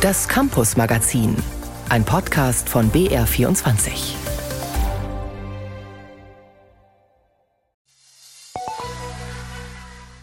[0.00, 1.36] Das Campus Magazin,
[1.90, 4.14] ein Podcast von BR24.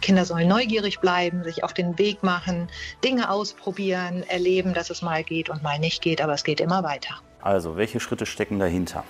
[0.02, 2.70] Kinder sollen neugierig bleiben, sich auf den Weg machen,
[3.04, 6.82] Dinge ausprobieren, erleben, dass es mal geht und mal nicht geht, aber es geht immer
[6.82, 7.22] weiter.
[7.44, 9.04] Also, welche Schritte stecken dahinter?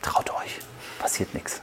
[0.00, 0.60] Traut euch,
[0.98, 1.60] passiert nichts.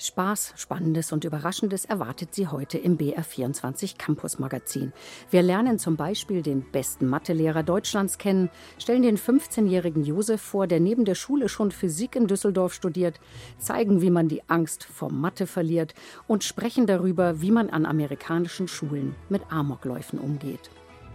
[0.00, 4.94] Spaß, Spannendes und Überraschendes erwartet Sie heute im BR24 Campus Magazin.
[5.30, 8.48] Wir lernen zum Beispiel den besten Mathelehrer Deutschlands kennen,
[8.78, 13.20] stellen den 15-jährigen Josef vor, der neben der Schule schon Physik in Düsseldorf studiert,
[13.58, 15.92] zeigen, wie man die Angst vor Mathe verliert
[16.26, 20.70] und sprechen darüber, wie man an amerikanischen Schulen mit Amokläufen umgeht.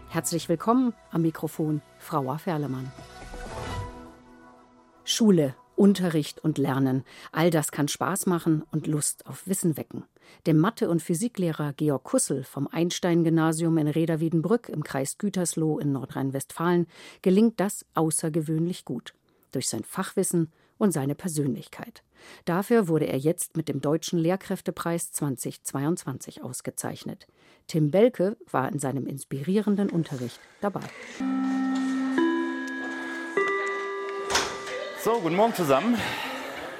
[0.09, 2.92] Herzlich willkommen am Mikrofon Frau Ferlemann.
[5.04, 7.04] Schule Unterricht und Lernen.
[7.32, 10.04] All das kann Spaß machen und Lust auf Wissen wecken.
[10.48, 16.88] Dem Mathe- und Physiklehrer Georg Kussel vom Einstein-Gymnasium in Reda-Wiedenbrück im Kreis Gütersloh in Nordrhein-Westfalen
[17.22, 19.14] gelingt das außergewöhnlich gut.
[19.52, 22.04] Durch sein Fachwissen und seine Persönlichkeit.
[22.45, 27.28] Dafür wurde er jetzt mit dem Deutschen Lehrkräftepreis 2022 ausgezeichnet.
[27.67, 30.84] Tim Belke war in seinem inspirierenden Unterricht dabei.
[35.06, 36.00] So, guten Morgen zusammen.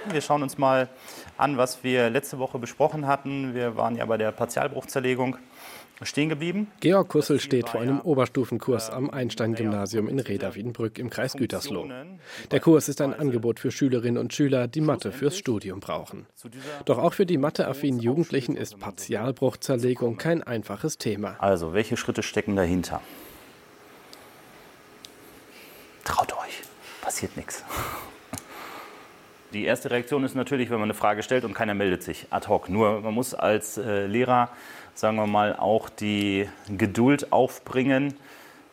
[0.10, 0.90] Wir schauen uns mal
[1.38, 3.54] an, was wir letzte Woche besprochen hatten.
[3.54, 5.38] Wir waren ja bei der Partialbruchzerlegung
[6.02, 6.66] stehen geblieben.
[6.80, 11.88] Georg Kussel steht vor einem Oberstufenkurs am Einstein-Gymnasium in Reda-Wiedenbrück im Kreis Gütersloh.
[12.50, 16.26] Der Kurs ist ein Angebot für Schülerinnen und Schüler, die Mathe fürs Studium brauchen.
[16.86, 21.36] Doch auch für die matheaffinen Jugendlichen ist Partialbruchzerlegung kein einfaches Thema.
[21.38, 23.02] Also, welche Schritte stecken dahinter?
[26.04, 26.64] Traut euch,
[27.04, 27.64] passiert nichts.
[29.54, 32.48] Die erste Reaktion ist natürlich, wenn man eine Frage stellt und keiner meldet sich ad
[32.48, 32.70] hoc.
[32.70, 34.50] Nur man muss als äh, Lehrer,
[34.94, 38.16] sagen wir mal, auch die Geduld aufbringen,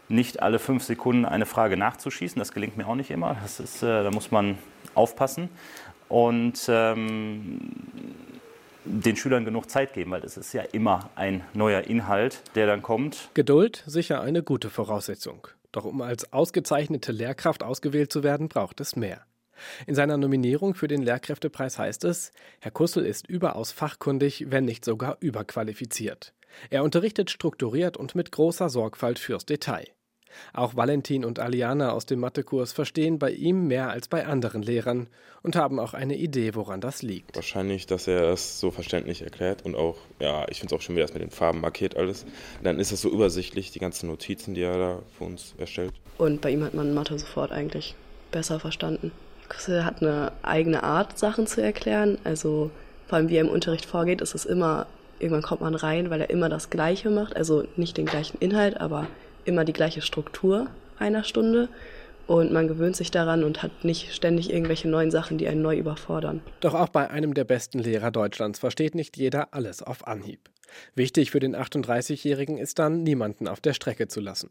[0.08, 2.38] nicht alle fünf Sekunden eine Frage nachzuschießen.
[2.38, 3.36] Das gelingt mir auch nicht immer.
[3.42, 4.58] Das ist, äh, da muss man
[4.94, 5.48] aufpassen
[6.08, 7.72] und ähm,
[8.84, 12.82] den Schülern genug Zeit geben, weil es ist ja immer ein neuer Inhalt, der dann
[12.82, 13.30] kommt.
[13.34, 15.48] Geduld sicher eine gute Voraussetzung.
[15.70, 19.22] Doch um als ausgezeichnete Lehrkraft ausgewählt zu werden, braucht es mehr.
[19.86, 24.84] In seiner Nominierung für den Lehrkräftepreis heißt es, Herr Kussel ist überaus fachkundig, wenn nicht
[24.84, 26.34] sogar überqualifiziert.
[26.70, 29.86] Er unterrichtet strukturiert und mit großer Sorgfalt fürs Detail.
[30.52, 35.08] Auch Valentin und Aliana aus dem Mathekurs verstehen bei ihm mehr als bei anderen Lehrern
[35.42, 37.36] und haben auch eine Idee, woran das liegt.
[37.36, 40.96] Wahrscheinlich, dass er es so verständlich erklärt und auch, ja, ich finde es auch schön,
[40.96, 42.24] wie er es mit den Farben markiert alles.
[42.62, 45.92] Dann ist es so übersichtlich, die ganzen Notizen, die er da für uns erstellt.
[46.18, 47.94] Und bei ihm hat man Mathe sofort eigentlich
[48.30, 49.12] besser verstanden.
[49.52, 52.18] Kussel hat eine eigene Art, Sachen zu erklären.
[52.24, 52.70] Also
[53.06, 54.86] vor allem, wie er im Unterricht vorgeht, ist es immer,
[55.18, 57.36] irgendwann kommt man rein, weil er immer das Gleiche macht.
[57.36, 59.06] Also nicht den gleichen Inhalt, aber
[59.44, 60.68] immer die gleiche Struktur
[60.98, 61.68] einer Stunde.
[62.26, 65.76] Und man gewöhnt sich daran und hat nicht ständig irgendwelche neuen Sachen, die einen neu
[65.76, 66.40] überfordern.
[66.60, 70.48] Doch auch bei einem der besten Lehrer Deutschlands versteht nicht jeder alles auf Anhieb.
[70.94, 74.48] Wichtig für den 38-Jährigen ist dann, niemanden auf der Strecke zu lassen.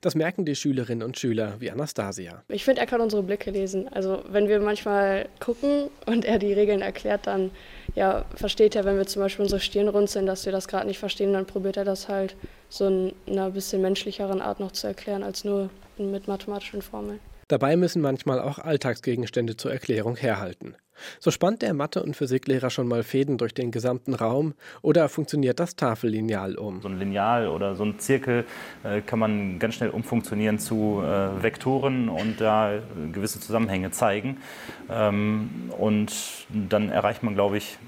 [0.00, 2.42] Das merken die Schülerinnen und Schüler wie Anastasia.
[2.48, 3.88] Ich finde, er kann unsere Blicke lesen.
[3.88, 7.50] Also wenn wir manchmal gucken und er die Regeln erklärt, dann
[7.94, 10.98] ja, versteht er, wenn wir zum Beispiel unsere Stirn runzeln, dass wir das gerade nicht
[10.98, 12.36] verstehen, dann probiert er das halt
[12.68, 17.20] so in einer bisschen menschlicheren Art noch zu erklären, als nur mit mathematischen Formeln.
[17.48, 20.76] Dabei müssen manchmal auch Alltagsgegenstände zur Erklärung herhalten.
[21.20, 25.60] So spannt der Mathe- und Physiklehrer schon mal Fäden durch den gesamten Raum oder funktioniert
[25.60, 26.82] das Tafellineal um?
[26.82, 28.44] So ein Lineal oder so ein Zirkel
[28.84, 32.80] äh, kann man ganz schnell umfunktionieren zu äh, Vektoren und da äh,
[33.12, 34.38] gewisse Zusammenhänge zeigen.
[34.90, 36.12] Ähm, und
[36.48, 37.78] dann erreicht man, glaube ich,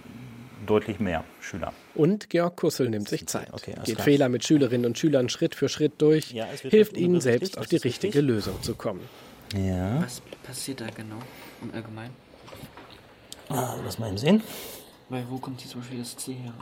[0.66, 1.72] deutlich mehr Schüler.
[1.94, 4.04] Und Georg Kussel nimmt sich Zeit, okay, geht klar.
[4.04, 7.77] Fehler mit Schülerinnen und Schülern Schritt für Schritt durch, ja, hilft ihnen selbst auf die
[7.77, 8.22] richtige richtig?
[8.25, 9.00] Lösung zu kommen.
[9.56, 10.03] Ja.
[10.03, 11.19] Was passiert da genau
[11.62, 12.15] im Allgemeinen?
[13.49, 14.43] Ah, lass mal eben sehen.
[15.09, 16.53] Weil wo kommt hier zum Beispiel das C her?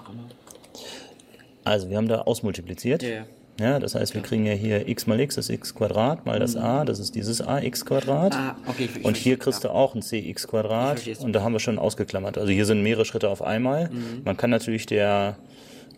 [1.65, 3.03] Also wir haben da ausmultipliziert.
[3.03, 3.27] Ja, ja.
[3.61, 6.55] Ja, das heißt, wir kriegen ja hier x mal x, das x Quadrat, mal das
[6.55, 8.33] a, das ist dieses ax Quadrat.
[8.33, 11.59] Ah, okay, ich, und hier kriegst du auch ein cx Quadrat und da haben wir
[11.59, 12.39] schon ausgeklammert.
[12.39, 13.91] Also hier sind mehrere Schritte auf einmal.
[13.91, 14.23] Mhm.
[14.25, 15.39] Man kann natürlich der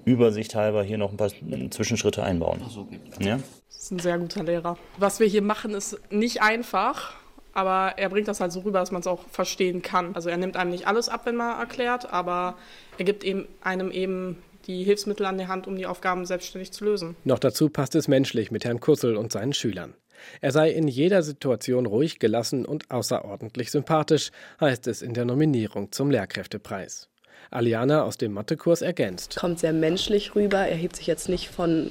[0.04, 1.30] Übersicht halber hier noch ein paar
[1.70, 2.60] Zwischenschritte einbauen.
[2.64, 3.00] Ach so, okay.
[3.20, 3.38] ja?
[3.68, 4.76] Das ist ein sehr guter Lehrer.
[4.98, 7.14] Was wir hier machen, ist nicht einfach
[7.52, 10.14] aber er bringt das halt so rüber, dass man es auch verstehen kann.
[10.14, 12.56] Also er nimmt einem nicht alles ab, wenn man erklärt, aber
[12.98, 16.84] er gibt eben einem eben die Hilfsmittel an die Hand, um die Aufgaben selbstständig zu
[16.84, 17.16] lösen.
[17.24, 19.94] Noch dazu passt es menschlich mit Herrn Kussel und seinen Schülern.
[20.42, 24.30] Er sei in jeder Situation ruhig, gelassen und außerordentlich sympathisch,
[24.60, 27.08] heißt es in der Nominierung zum Lehrkräftepreis.
[27.50, 29.36] Aliana aus dem Mathekurs ergänzt.
[29.36, 30.58] Kommt sehr menschlich rüber.
[30.58, 31.90] Er hebt sich jetzt nicht von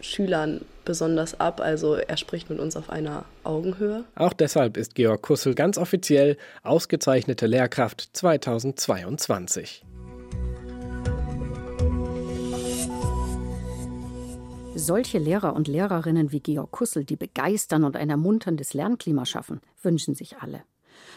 [0.00, 1.60] Schülern besonders ab.
[1.60, 4.04] Also er spricht mit uns auf einer Augenhöhe.
[4.14, 9.84] Auch deshalb ist Georg Kussel ganz offiziell ausgezeichnete Lehrkraft 2022.
[14.76, 20.14] Solche Lehrer und Lehrerinnen wie Georg Kussel, die begeistern und ein ermunterndes Lernklima schaffen, wünschen
[20.14, 20.62] sich alle.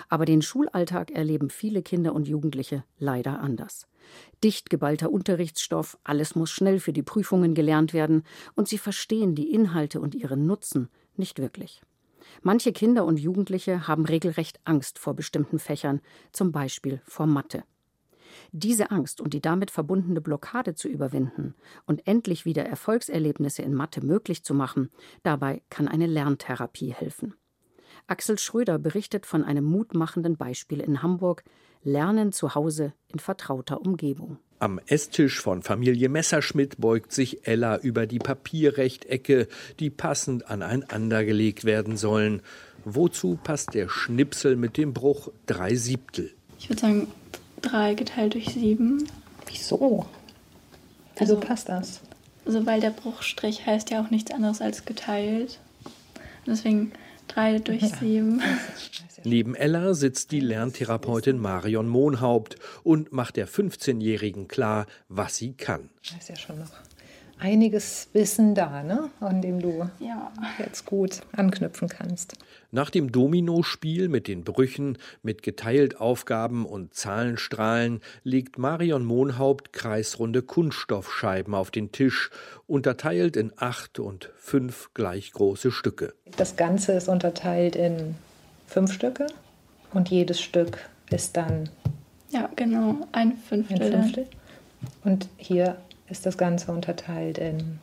[0.10, 3.88] Aber den Schulalltag erleben viele Kinder und Jugendliche leider anders.
[4.44, 8.24] Dicht geballter Unterrichtsstoff, alles muss schnell für die Prüfungen gelernt werden,
[8.56, 11.82] und sie verstehen die Inhalte und ihren Nutzen nicht wirklich.
[12.42, 16.02] Manche Kinder und Jugendliche haben regelrecht Angst vor bestimmten Fächern,
[16.32, 17.64] zum Beispiel vor Mathe.
[18.52, 24.04] Diese Angst und die damit verbundene Blockade zu überwinden und endlich wieder Erfolgserlebnisse in Mathe
[24.04, 24.90] möglich zu machen,
[25.22, 27.36] dabei kann eine Lerntherapie helfen.
[28.08, 31.44] Axel Schröder berichtet von einem mutmachenden Beispiel in Hamburg
[31.84, 34.38] Lernen zu Hause in vertrauter Umgebung.
[34.60, 41.66] Am Esstisch von Familie Messerschmidt beugt sich Ella über die Papierrechtecke, die passend aneinander gelegt
[41.66, 42.42] werden sollen.
[42.86, 46.32] Wozu passt der Schnipsel mit dem Bruch drei Siebtel?
[46.60, 47.08] Ich würde sagen
[47.62, 49.06] drei geteilt durch sieben.
[49.48, 50.06] Wieso?
[51.18, 52.00] Wieso also, passt das?
[52.46, 55.60] Also weil der Bruchstrich heißt ja auch nichts anderes als geteilt.
[56.48, 56.94] Deswegen
[57.28, 58.42] drei durch sieben.
[59.24, 65.90] Neben Ella sitzt die Lerntherapeutin Marion Mohnhaupt und macht der 15-Jährigen klar, was sie kann.
[66.02, 66.72] Das ist ja schon noch
[67.44, 69.10] einiges Wissen da, ne?
[69.20, 70.32] an dem du ja.
[70.58, 72.36] jetzt gut anknüpfen kannst.
[72.72, 80.42] Nach dem Dominospiel mit den Brüchen, mit geteilt Aufgaben und Zahlenstrahlen legt Marion Mohnhaupt kreisrunde
[80.42, 82.32] Kunststoffscheiben auf den Tisch,
[82.66, 86.14] unterteilt in acht und fünf gleich große Stücke.
[86.38, 88.16] Das Ganze ist unterteilt in
[88.68, 89.28] fünf Stücke
[89.94, 90.78] und jedes Stück
[91.12, 91.70] ist dann.
[92.32, 93.82] Ja, genau, ein Fünftel.
[93.82, 94.28] Ein Fünftel.
[95.04, 95.78] Und hier
[96.14, 97.80] ist das Ganze unterteilt in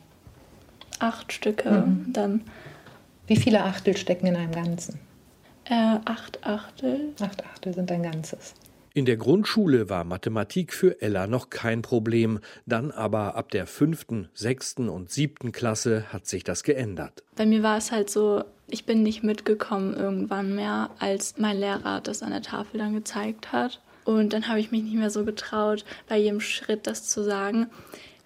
[0.99, 1.69] acht Stücke.
[1.69, 2.13] Mhm.
[2.13, 2.41] Dann
[3.27, 4.99] Wie viele Achtel stecken in einem Ganzen?
[5.65, 7.13] Äh, acht Achtel.
[7.21, 8.55] Acht Achtel sind ein Ganzes.
[8.93, 14.27] In der Grundschule war Mathematik für Ella noch kein Problem, dann aber ab der fünften,
[14.33, 17.23] sechsten und siebten Klasse hat sich das geändert.
[17.37, 22.01] Bei mir war es halt so, ich bin nicht mitgekommen irgendwann mehr, als mein Lehrer
[22.01, 23.79] das an der Tafel dann gezeigt hat.
[24.03, 27.67] Und dann habe ich mich nicht mehr so getraut, bei jedem Schritt das zu sagen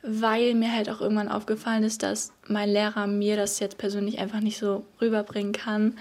[0.06, 4.40] weil mir halt auch irgendwann aufgefallen ist, dass mein Lehrer mir das jetzt persönlich einfach
[4.40, 5.96] nicht so rüberbringen kann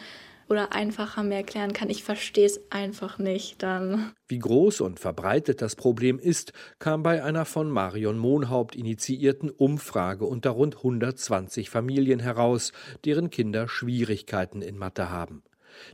[0.49, 1.89] oder einfacher mir erklären kann.
[1.89, 4.13] Ich verstehe es einfach nicht dann.
[4.29, 10.27] Wie groß und verbreitet das Problem ist, kam bei einer von Marion Mohnhaupt initiierten Umfrage
[10.27, 12.73] unter rund 120 Familien heraus,
[13.05, 15.43] deren Kinder Schwierigkeiten in Mathe haben.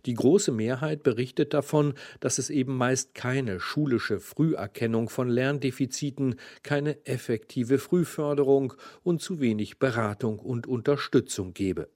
[0.07, 7.05] Die große Mehrheit berichtet davon, dass es eben meist keine schulische Früherkennung von Lerndefiziten, keine
[7.07, 11.89] effektive Frühförderung und zu wenig Beratung und Unterstützung gebe.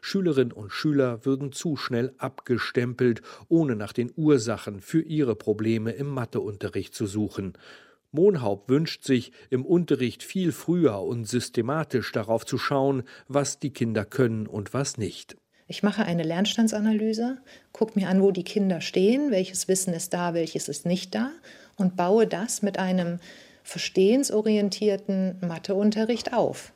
[0.00, 6.08] Schülerinnen und Schüler würden zu schnell abgestempelt, ohne nach den Ursachen für ihre Probleme im
[6.08, 7.54] Matheunterricht zu suchen.
[8.12, 14.04] Mohnhaupt wünscht sich, im Unterricht viel früher und systematisch darauf zu schauen, was die Kinder
[14.04, 15.36] können und was nicht.
[15.70, 17.38] Ich mache eine Lernstandsanalyse,
[17.70, 21.30] gucke mir an, wo die Kinder stehen, welches Wissen ist da, welches ist nicht da
[21.76, 23.20] und baue das mit einem
[23.62, 26.72] verstehensorientierten Matheunterricht auf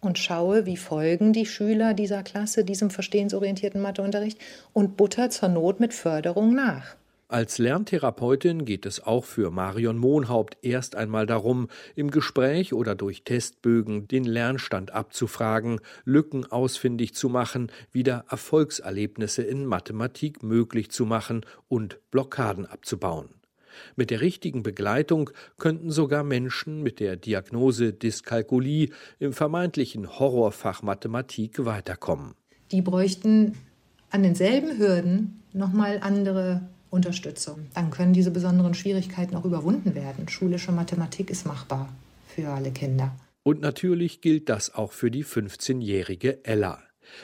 [0.00, 4.38] und schaue, wie folgen die Schüler dieser Klasse diesem verstehensorientierten Matheunterricht
[4.72, 6.94] und butter zur Not mit Förderung nach.
[7.28, 11.66] Als Lerntherapeutin geht es auch für Marion Mohnhaupt erst einmal darum,
[11.96, 19.66] im Gespräch oder durch Testbögen den Lernstand abzufragen, Lücken ausfindig zu machen, wieder Erfolgserlebnisse in
[19.66, 23.30] Mathematik möglich zu machen und Blockaden abzubauen.
[23.96, 31.64] Mit der richtigen Begleitung könnten sogar Menschen mit der Diagnose Dyskalkulie im vermeintlichen Horrorfach Mathematik
[31.64, 32.34] weiterkommen.
[32.70, 33.54] Die bräuchten
[34.10, 37.66] an denselben Hürden nochmal andere Unterstützung.
[37.74, 40.28] Dann können diese besonderen Schwierigkeiten auch überwunden werden.
[40.28, 41.88] Schulische Mathematik ist machbar
[42.28, 43.14] für alle Kinder.
[43.42, 46.80] Und natürlich gilt das auch für die 15-jährige Ella.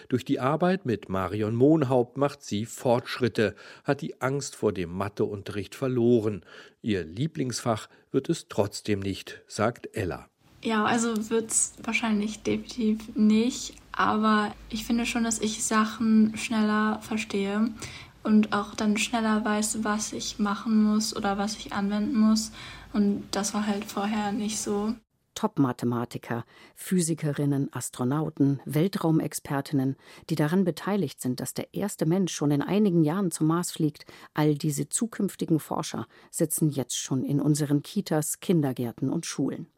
[0.08, 3.54] Durch die Arbeit mit Marion Mohnhaupt macht sie Fortschritte,
[3.84, 6.44] hat die Angst vor dem Matheunterricht verloren.
[6.80, 10.28] Ihr Lieblingsfach wird es trotzdem nicht, sagt Ella.
[10.62, 17.00] Ja, also wird es wahrscheinlich definitiv nicht, aber ich finde schon, dass ich Sachen schneller
[17.02, 17.72] verstehe
[18.22, 22.52] und auch dann schneller weiß, was ich machen muss oder was ich anwenden muss.
[22.92, 24.94] Und das war halt vorher nicht so.
[25.34, 29.96] Top-Mathematiker, Physikerinnen, Astronauten, Weltraumexpertinnen,
[30.28, 34.04] die daran beteiligt sind, dass der erste Mensch schon in einigen Jahren zum Mars fliegt,
[34.34, 39.68] all diese zukünftigen Forscher sitzen jetzt schon in unseren Kitas, Kindergärten und Schulen.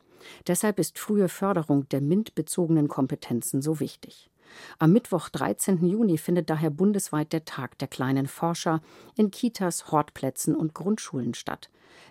[0.46, 4.30] Deshalb ist frühe Förderung der MINT-bezogenen Kompetenzen so wichtig.
[4.78, 5.84] Am Mittwoch, 13.
[5.86, 8.80] Juni, findet daher bundesweit der Tag der kleinen Forscher
[9.16, 11.70] in Kitas, Hortplätzen und Grundschulen statt.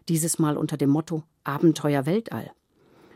[0.10, 2.52] Dieses Mal unter dem Motto Abenteuer Weltall.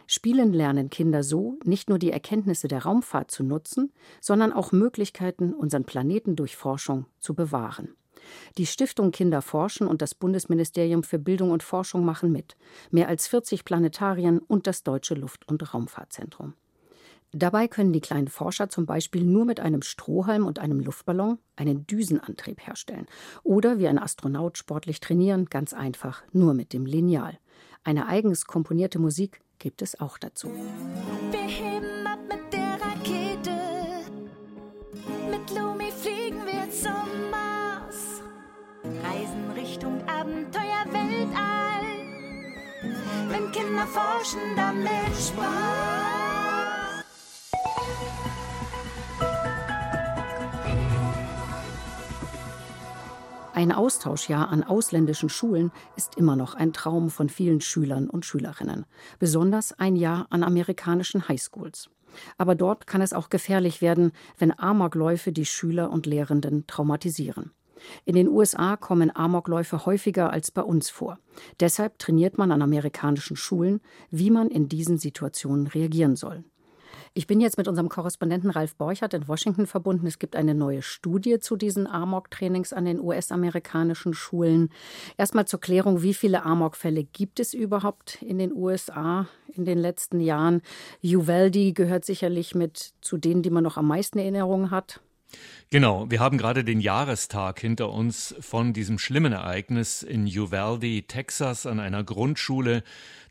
[0.06, 3.92] Spielen lernen Kinder so, nicht nur die Erkenntnisse der Raumfahrt zu nutzen,
[4.22, 7.90] sondern auch Möglichkeiten, unseren Planeten durch Forschung zu bewahren.
[8.58, 12.56] Die Stiftung Kinder forschen und das Bundesministerium für Bildung und Forschung machen mit.
[12.90, 16.54] Mehr als 40 Planetarien und das Deutsche Luft- und Raumfahrtzentrum.
[17.38, 21.86] Dabei können die kleinen Forscher zum Beispiel nur mit einem Strohhalm und einem Luftballon einen
[21.86, 23.06] Düsenantrieb herstellen.
[23.44, 27.38] Oder wie ein Astronaut sportlich trainieren, ganz einfach, nur mit dem Lineal.
[27.84, 30.50] Eine eigens komponierte Musik gibt es auch dazu.
[31.30, 33.52] Wir heben ab mit der Rakete.
[35.30, 38.24] Mit Lumi fliegen wir zum Mars.
[38.84, 41.86] Reisen Richtung Abenteuer Weltall.
[43.30, 45.57] Wenn Kinder forschen, damit Spaß.
[53.58, 58.86] Ein Austauschjahr an ausländischen Schulen ist immer noch ein Traum von vielen Schülern und Schülerinnen,
[59.18, 61.90] besonders ein Jahr an amerikanischen Highschools.
[62.38, 67.50] Aber dort kann es auch gefährlich werden, wenn Amokläufe die Schüler und Lehrenden traumatisieren.
[68.06, 71.18] In den USA kommen Amokläufe häufiger als bei uns vor.
[71.60, 76.44] Deshalb trainiert man an amerikanischen Schulen, wie man in diesen Situationen reagieren soll.
[77.18, 80.06] Ich bin jetzt mit unserem Korrespondenten Ralf Borchert in Washington verbunden.
[80.06, 84.70] Es gibt eine neue Studie zu diesen Amok-Trainings an den US-amerikanischen Schulen.
[85.18, 90.20] Erstmal zur Klärung, wie viele Amok-Fälle gibt es überhaupt in den USA in den letzten
[90.20, 90.62] Jahren?
[91.04, 95.02] Uvalde gehört sicherlich mit zu denen, die man noch am meisten Erinnerungen hat.
[95.70, 101.66] Genau, wir haben gerade den Jahrestag hinter uns von diesem schlimmen Ereignis in Uvalde, Texas,
[101.66, 102.84] an einer Grundschule.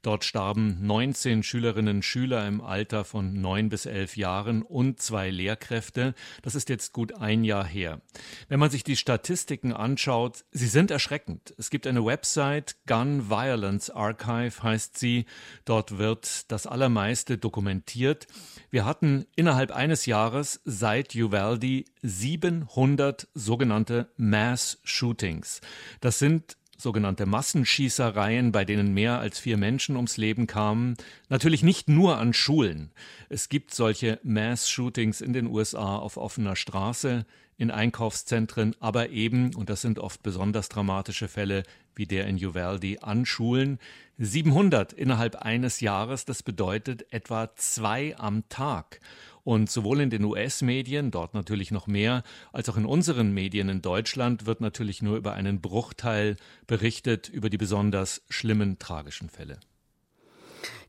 [0.07, 5.31] Dort starben 19 Schülerinnen und Schüler im Alter von 9 bis 11 Jahren und zwei
[5.31, 6.15] Lehrkräfte.
[6.43, 8.01] Das ist jetzt gut ein Jahr her.
[8.49, 11.55] Wenn man sich die Statistiken anschaut, sie sind erschreckend.
[11.59, 15.27] Es gibt eine Website, Gun Violence Archive heißt sie.
[15.65, 18.29] Dort wird das Allermeiste dokumentiert.
[18.71, 25.61] Wir hatten innerhalb eines Jahres seit Uvalde 700 sogenannte Mass Shootings.
[26.01, 30.97] Das sind sogenannte Massenschießereien, bei denen mehr als vier Menschen ums Leben kamen.
[31.29, 32.91] Natürlich nicht nur an Schulen.
[33.29, 37.27] Es gibt solche Mass-Shootings in den USA auf offener Straße,
[37.59, 41.63] in Einkaufszentren, aber eben, und das sind oft besonders dramatische Fälle,
[41.95, 43.79] wie der in Uvalde, an Schulen.
[44.19, 49.01] 700 innerhalb eines Jahres, das bedeutet etwa zwei am Tag.
[49.47, 53.81] Und sowohl in den US-Medien, dort natürlich noch mehr, als auch in unseren Medien in
[53.81, 56.35] Deutschland wird natürlich nur über einen Bruchteil
[56.67, 59.61] berichtet, über die besonders schlimmen, tragischen Fälle.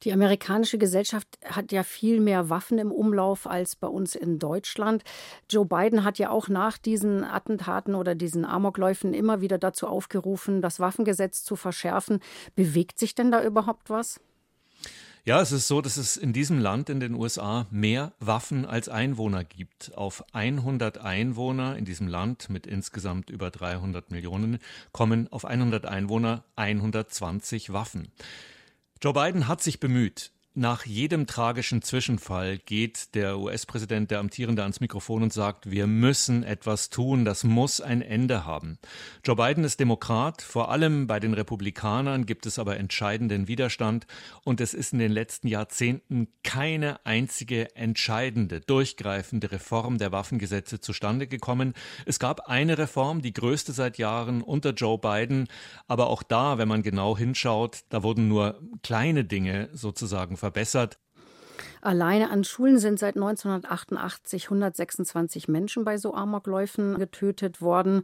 [0.01, 5.03] Die amerikanische Gesellschaft hat ja viel mehr Waffen im Umlauf als bei uns in Deutschland.
[5.51, 10.63] Joe Biden hat ja auch nach diesen Attentaten oder diesen Amokläufen immer wieder dazu aufgerufen,
[10.63, 12.21] das Waffengesetz zu verschärfen.
[12.55, 14.19] Bewegt sich denn da überhaupt was?
[15.27, 18.87] Ja, es ist so, dass es in diesem Land in den USA mehr Waffen als
[18.87, 19.91] Einwohner gibt.
[19.93, 24.59] Auf 100 Einwohner in diesem Land mit insgesamt über 300 Millionen
[24.93, 28.07] kommen auf 100 Einwohner 120 Waffen.
[29.01, 34.79] Joe Biden hat sich bemüht, nach jedem tragischen Zwischenfall geht der US-Präsident, der Amtierende, ans
[34.79, 38.79] Mikrofon und sagt, wir müssen etwas tun, das muss ein Ende haben.
[39.23, 44.07] Joe Biden ist Demokrat, vor allem bei den Republikanern gibt es aber entscheidenden Widerstand
[44.43, 51.27] und es ist in den letzten Jahrzehnten keine einzige entscheidende, durchgreifende Reform der Waffengesetze zustande
[51.27, 51.75] gekommen.
[52.07, 55.49] Es gab eine Reform, die größte seit Jahren unter Joe Biden,
[55.87, 60.97] aber auch da, wenn man genau hinschaut, da wurden nur kleine Dinge sozusagen verbessert.
[61.81, 68.03] Alleine an Schulen sind seit 1988 126 Menschen bei so Amokläufen getötet worden.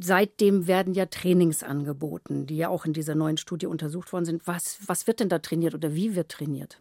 [0.00, 4.46] Seitdem werden ja Trainings angeboten, die ja auch in dieser neuen Studie untersucht worden sind.
[4.46, 6.80] Was, was wird denn da trainiert oder wie wird trainiert?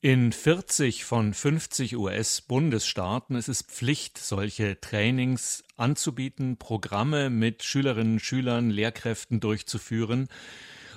[0.00, 8.70] In 40 von 50 US-Bundesstaaten ist es Pflicht, solche Trainings anzubieten, Programme mit Schülerinnen, Schülern,
[8.70, 10.28] Lehrkräften durchzuführen.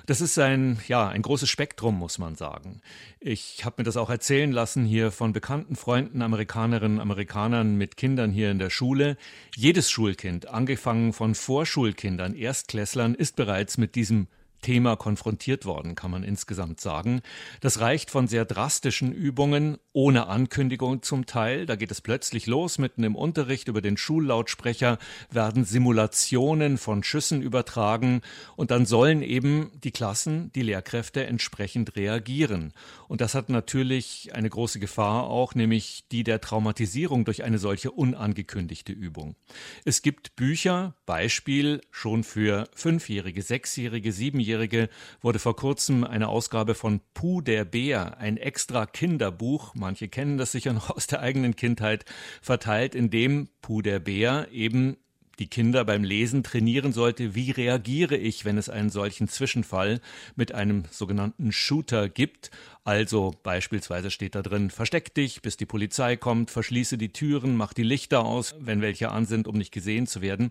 [0.08, 2.80] Das ist ein, ja, ein großes Spektrum, muss man sagen.
[3.20, 8.30] Ich habe mir das auch erzählen lassen hier von bekannten Freunden, Amerikanerinnen, Amerikanern mit Kindern
[8.30, 9.18] hier in der Schule.
[9.54, 14.28] Jedes Schulkind, angefangen von Vorschulkindern, Erstklässlern, ist bereits mit diesem
[14.60, 17.22] Thema konfrontiert worden, kann man insgesamt sagen.
[17.60, 21.66] Das reicht von sehr drastischen Übungen ohne Ankündigung zum Teil.
[21.66, 24.98] Da geht es plötzlich los, mitten im Unterricht über den Schullautsprecher
[25.30, 28.22] werden Simulationen von Schüssen übertragen
[28.56, 32.72] und dann sollen eben die Klassen, die Lehrkräfte entsprechend reagieren.
[33.06, 37.90] Und das hat natürlich eine große Gefahr auch, nämlich die der Traumatisierung durch eine solche
[37.90, 39.36] unangekündigte Übung.
[39.84, 44.88] Es gibt Bücher, Beispiel schon für Fünfjährige, Sechsjährige, Siebenjährige, Sechsjährige
[45.20, 50.52] wurde vor kurzem eine Ausgabe von Puh der Bär, ein extra Kinderbuch, manche kennen das
[50.52, 52.06] sicher noch aus der eigenen Kindheit,
[52.40, 54.96] verteilt, in dem Puh der Bär eben
[55.38, 60.00] die Kinder beim Lesen trainieren sollte, wie reagiere ich, wenn es einen solchen Zwischenfall
[60.36, 62.50] mit einem sogenannten Shooter gibt.
[62.84, 67.74] Also beispielsweise steht da drin, versteck dich, bis die Polizei kommt, verschließe die Türen, mach
[67.74, 70.50] die Lichter aus, wenn welche an sind, um nicht gesehen zu werden.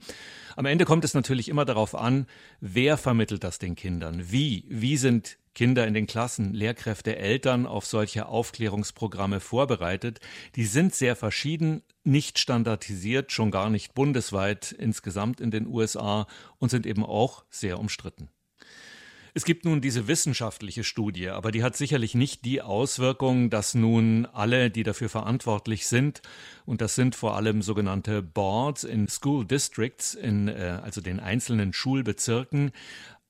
[0.55, 2.27] Am Ende kommt es natürlich immer darauf an,
[2.61, 7.83] wer vermittelt das den Kindern, wie, wie sind Kinder in den Klassen, Lehrkräfte, Eltern auf
[7.83, 10.19] solche Aufklärungsprogramme vorbereitet.
[10.55, 16.27] Die sind sehr verschieden, nicht standardisiert, schon gar nicht bundesweit insgesamt in den USA
[16.59, 18.29] und sind eben auch sehr umstritten.
[19.33, 24.27] Es gibt nun diese wissenschaftliche Studie, aber die hat sicherlich nicht die Auswirkung, dass nun
[24.27, 26.21] alle, die dafür verantwortlich sind,
[26.67, 31.73] und das sind vor allem sogenannte Boards in School Districts, in äh, also den einzelnen
[31.73, 32.71] Schulbezirken,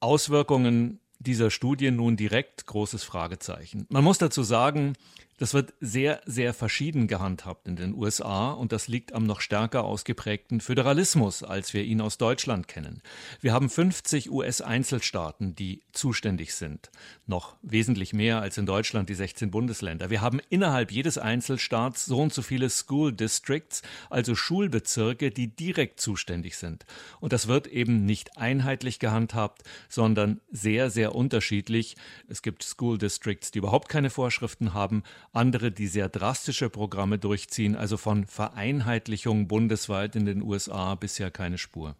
[0.01, 3.85] Auswirkungen dieser Studie nun direkt großes Fragezeichen.
[3.89, 4.93] Man muss dazu sagen,
[5.37, 9.83] das wird sehr, sehr verschieden gehandhabt in den USA und das liegt am noch stärker
[9.83, 13.01] ausgeprägten Föderalismus, als wir ihn aus Deutschland kennen.
[13.39, 16.89] Wir haben 50 US-Einzelstaaten, die zuständig sind,
[17.27, 20.09] noch wesentlich mehr als in Deutschland die 16 Bundesländer.
[20.09, 26.01] Wir haben innerhalb jedes Einzelstaats so und so viele School Districts, also Schulbezirke, die direkt
[26.01, 26.85] zuständig sind.
[27.19, 31.95] Und das wird eben nicht einheitlich gehandhabt, sondern sehr, sehr unterschiedlich.
[32.27, 35.03] Es gibt School Districts, die überhaupt keine Vorschriften haben,
[35.37, 37.75] andere, die sehr drastische Programme durchziehen.
[37.75, 41.95] Also von Vereinheitlichung bundesweit in den USA bisher keine Spur.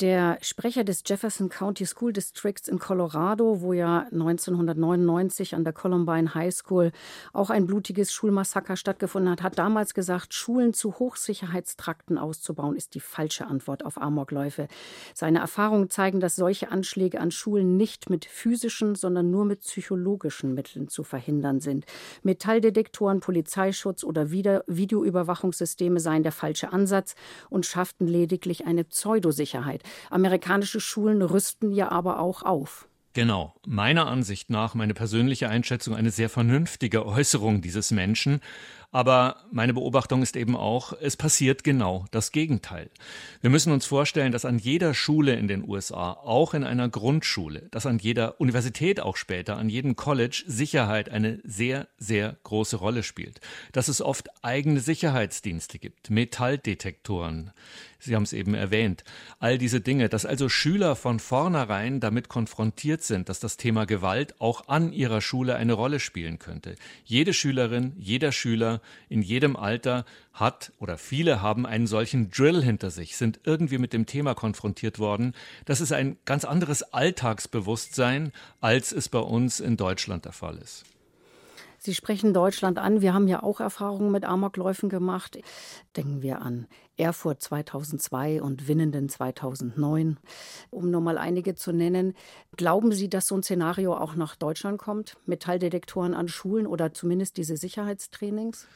[0.00, 6.34] Der Sprecher des Jefferson County School Districts in Colorado, wo ja 1999 an der Columbine
[6.34, 6.90] High School
[7.32, 13.00] auch ein blutiges Schulmassaker stattgefunden hat, hat damals gesagt, Schulen zu Hochsicherheitstrakten auszubauen, ist die
[13.00, 14.66] falsche Antwort auf Amokläufe.
[15.14, 20.54] Seine Erfahrungen zeigen, dass solche Anschläge an Schulen nicht mit physischen, sondern nur mit psychologischen
[20.54, 21.86] Mitteln zu verhindern sind.
[22.24, 27.14] Metalldetektoren, Polizeischutz oder Videoüberwachungssysteme seien der falsche Ansatz
[27.48, 29.83] und schafften lediglich eine Pseudosicherheit.
[30.10, 32.88] Amerikanische Schulen rüsten ja aber auch auf.
[33.14, 38.40] Genau, meiner Ansicht nach, meine persönliche Einschätzung, eine sehr vernünftige Äußerung dieses Menschen.
[38.94, 42.90] Aber meine Beobachtung ist eben auch, es passiert genau das Gegenteil.
[43.40, 47.62] Wir müssen uns vorstellen, dass an jeder Schule in den USA, auch in einer Grundschule,
[47.72, 53.02] dass an jeder Universität auch später, an jedem College Sicherheit eine sehr, sehr große Rolle
[53.02, 53.40] spielt.
[53.72, 57.50] Dass es oft eigene Sicherheitsdienste gibt, Metalldetektoren,
[58.04, 59.02] Sie haben es eben erwähnt.
[59.38, 64.40] All diese Dinge, dass also Schüler von vornherein damit konfrontiert sind, dass das Thema Gewalt
[64.40, 66.74] auch an ihrer Schule eine Rolle spielen könnte.
[67.04, 72.90] Jede Schülerin, jeder Schüler in jedem Alter hat oder viele haben einen solchen Drill hinter
[72.90, 75.34] sich, sind irgendwie mit dem Thema konfrontiert worden.
[75.64, 80.84] Das ist ein ganz anderes Alltagsbewusstsein, als es bei uns in Deutschland der Fall ist.
[81.84, 83.02] Sie sprechen Deutschland an.
[83.02, 85.38] Wir haben ja auch Erfahrungen mit Amokläufen gemacht.
[85.98, 86.66] Denken wir an
[86.96, 90.16] Erfurt 2002 und Winnenden 2009,
[90.70, 92.14] um nur mal einige zu nennen.
[92.56, 95.18] Glauben Sie, dass so ein Szenario auch nach Deutschland kommt?
[95.26, 98.66] Metalldetektoren an Schulen oder zumindest diese Sicherheitstrainings?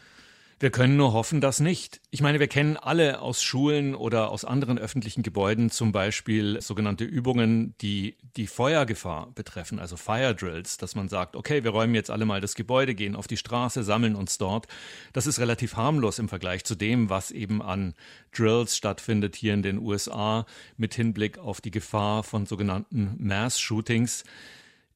[0.61, 2.01] Wir können nur hoffen, dass nicht.
[2.11, 7.05] Ich meine, wir kennen alle aus Schulen oder aus anderen öffentlichen Gebäuden zum Beispiel sogenannte
[7.05, 12.11] Übungen, die die Feuergefahr betreffen, also Fire Drills, dass man sagt, okay, wir räumen jetzt
[12.11, 14.67] alle mal das Gebäude, gehen auf die Straße, sammeln uns dort.
[15.13, 17.95] Das ist relativ harmlos im Vergleich zu dem, was eben an
[18.37, 20.45] Drills stattfindet hier in den USA
[20.77, 24.25] mit Hinblick auf die Gefahr von sogenannten Mass Shootings.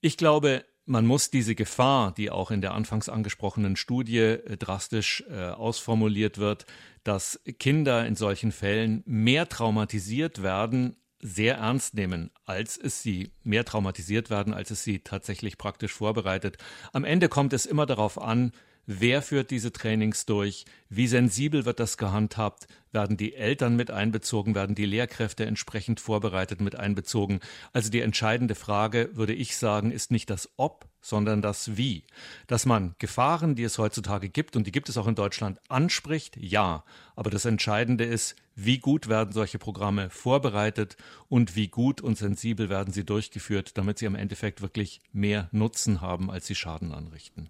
[0.01, 5.25] Ich glaube, man muss diese Gefahr, die auch in der anfangs angesprochenen Studie äh, drastisch
[5.31, 6.67] äh, ausformuliert wird,
[7.05, 13.65] dass Kinder in solchen Fällen mehr traumatisiert werden, sehr ernst nehmen, als es sie mehr
[13.65, 16.59] traumatisiert werden, als es sie tatsächlich praktisch vorbereitet.
[16.93, 18.53] Am Ende kommt es immer darauf an,
[18.87, 20.65] Wer führt diese Trainings durch?
[20.89, 22.67] Wie sensibel wird das gehandhabt?
[22.91, 24.57] Werden die Eltern mit einbezogen?
[24.57, 27.39] Werden die Lehrkräfte entsprechend vorbereitet mit einbezogen?
[27.73, 32.03] Also die entscheidende Frage, würde ich sagen, ist nicht das Ob, sondern das Wie.
[32.49, 36.37] Dass man Gefahren, die es heutzutage gibt, und die gibt es auch in Deutschland, anspricht,
[36.41, 36.83] ja.
[37.15, 40.97] Aber das Entscheidende ist, wie gut werden solche Programme vorbereitet
[41.29, 46.01] und wie gut und sensibel werden sie durchgeführt, damit sie im Endeffekt wirklich mehr Nutzen
[46.01, 47.49] haben, als sie Schaden anrichten.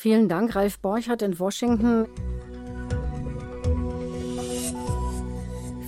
[0.00, 2.06] Vielen Dank, Ralf Borchert in Washington.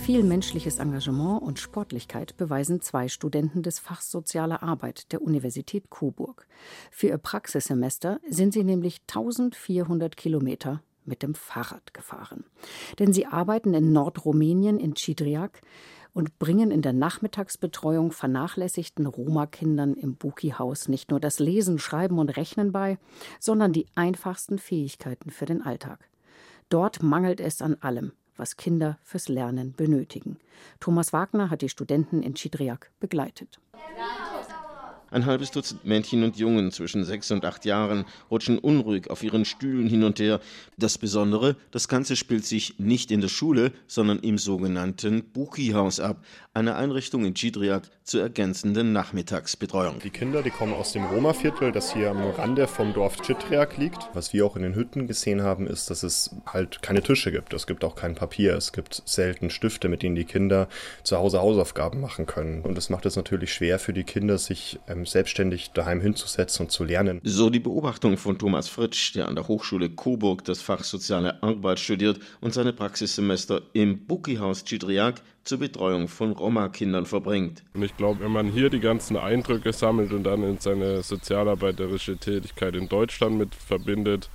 [0.03, 6.45] Viel menschliches Engagement und Sportlichkeit beweisen zwei Studenten des Fachs Soziale Arbeit der Universität Coburg.
[6.91, 12.43] Für ihr Praxissemester sind sie nämlich 1400 Kilometer mit dem Fahrrad gefahren.
[12.99, 15.61] Denn sie arbeiten in Nordrumänien in Cidriac
[16.13, 22.29] und bringen in der Nachmittagsbetreuung vernachlässigten Roma-Kindern im Buki-Haus nicht nur das Lesen, Schreiben und
[22.29, 22.97] Rechnen bei,
[23.39, 26.09] sondern die einfachsten Fähigkeiten für den Alltag.
[26.69, 30.37] Dort mangelt es an allem, was Kinder fürs Lernen benötigen.
[30.79, 33.59] Thomas Wagner hat die Studenten in Chidriak begleitet.
[35.11, 39.43] Ein halbes Dutzend Mädchen und Jungen zwischen sechs und acht Jahren rutschen unruhig auf ihren
[39.43, 40.39] Stühlen hin und her.
[40.77, 46.23] Das Besondere, das Ganze spielt sich nicht in der Schule, sondern im sogenannten Buki-Haus ab,
[46.53, 49.99] eine Einrichtung in Chidriak zur ergänzenden Nachmittagsbetreuung.
[49.99, 54.09] Die Kinder, die kommen aus dem Roma-Viertel, das hier am Rande vom Dorf Chidriak liegt.
[54.13, 57.53] Was wir auch in den Hütten gesehen haben, ist, dass es halt keine Tische gibt.
[57.53, 58.55] Es gibt auch kein Papier.
[58.55, 60.69] Es gibt selten Stifte, mit denen die Kinder
[61.03, 62.61] zu Hause Hausaufgaben machen können.
[62.61, 66.69] Und das macht es natürlich schwer für die Kinder, sich ähm, selbstständig daheim hinzusetzen und
[66.71, 67.21] zu lernen.
[67.23, 71.79] So die Beobachtung von Thomas Fritsch, der an der Hochschule Coburg das Fach Soziale Arbeit
[71.79, 77.63] studiert und seine Praxissemester im Buki-Haus Chidriak zur Betreuung von Roma-Kindern verbringt.
[77.73, 82.17] Und ich glaube, wenn man hier die ganzen Eindrücke sammelt und dann in seine sozialarbeiterische
[82.17, 84.29] Tätigkeit in Deutschland mit verbindet,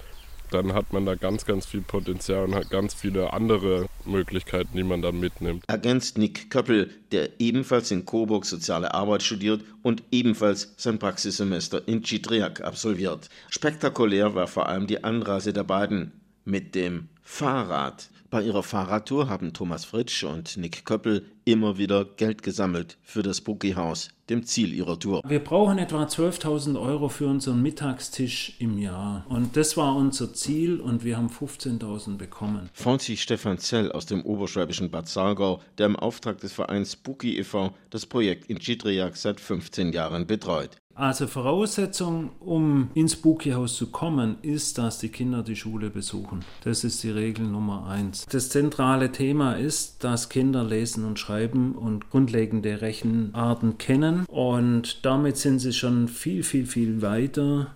[0.57, 4.83] dann hat man da ganz, ganz viel Potenzial und hat ganz viele andere Möglichkeiten, die
[4.83, 5.64] man dann mitnimmt.
[5.66, 12.03] Ergänzt Nick Köppel, der ebenfalls in Coburg soziale Arbeit studiert und ebenfalls sein Praxissemester in
[12.03, 13.29] Chidriak absolviert.
[13.51, 16.12] Spektakulär war vor allem die Anreise der beiden
[16.45, 18.09] mit dem Fahrrad.
[18.31, 23.40] Bei ihrer Fahrradtour haben Thomas Fritsch und Nick Köppel immer wieder Geld gesammelt für das
[23.40, 25.22] Boogie-Haus, dem Ziel ihrer Tour.
[25.26, 29.24] Wir brauchen etwa 12.000 Euro für unseren Mittagstisch im Jahr.
[29.28, 32.68] Und das war unser Ziel und wir haben 15.000 bekommen.
[32.72, 37.38] Freut sich Stefan Zell aus dem oberschwäbischen Bad Sargau, der im Auftrag des Vereins Boogie
[37.38, 37.72] e.V.
[37.90, 40.76] das Projekt in Chidriak seit 15 Jahren betreut.
[40.96, 46.42] Also Voraussetzung, um ins Buki-Haus zu kommen, ist, dass die Kinder die Schule besuchen.
[46.64, 48.24] Das ist die Regel Nummer eins.
[48.30, 51.36] Das zentrale Thema ist, dass Kinder lesen und schreiben
[51.75, 54.25] und grundlegende Rechenarten kennen.
[54.27, 57.75] Und damit sind sie schon viel, viel, viel weiter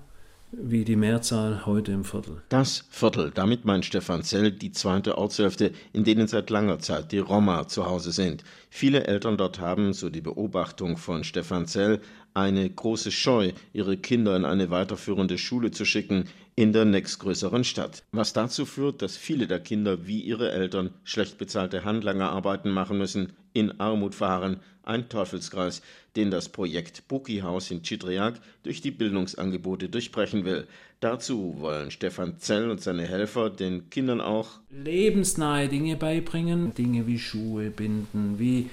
[0.53, 2.43] wie die Mehrzahl heute im Viertel.
[2.49, 7.19] Das Viertel, damit meint Stefan Zell die zweite Ortshälfte, in denen seit langer Zeit die
[7.19, 8.43] Roma zu Hause sind.
[8.69, 12.01] Viele Eltern dort haben, so die Beobachtung von Stefan Zell,
[12.35, 16.25] eine große Scheu, ihre Kinder in eine weiterführende Schule zu schicken
[16.57, 18.05] in der nächstgrößeren Stadt.
[18.13, 23.33] Was dazu führt, dass viele der Kinder wie ihre Eltern schlecht bezahlte Handlangerarbeiten machen müssen,
[23.53, 25.81] in Armut fahren, ein Teufelskreis,
[26.17, 30.67] den das Projekt Buki-Haus in Chidriak durch die Bildungsangebote durchbrechen will.
[31.01, 37.19] Dazu wollen Stefan Zell und seine Helfer den Kindern auch lebensnahe Dinge beibringen, Dinge wie
[37.19, 38.69] Schuhe binden, wie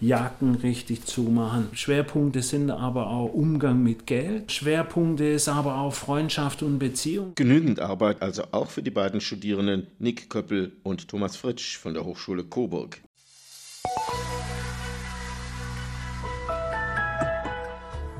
[0.00, 1.68] Jacken richtig zumachen.
[1.74, 4.50] Schwerpunkte sind aber auch Umgang mit Geld.
[4.50, 7.32] Schwerpunkte ist aber auch Freundschaft und Beziehung.
[7.36, 12.04] Genügend Arbeit also auch für die beiden Studierenden Nick Köppel und Thomas Fritsch von der
[12.04, 13.00] Hochschule Coburg.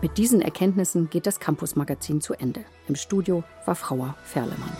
[0.03, 2.65] Mit diesen Erkenntnissen geht das Campus-Magazin zu Ende.
[2.89, 4.77] Im Studio war Frauer Ferlemann.